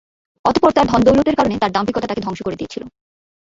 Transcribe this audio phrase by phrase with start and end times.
[0.45, 2.83] অতঃপর তার ধন-দৌলতের কারণে তার দাম্ভিকতা তাকে ধ্বংস করে দিয়েছিল।